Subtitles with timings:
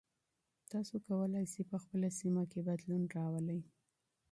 [0.71, 3.59] تاسو کولای سئ په خپله سیمه کې بدلون راولئ.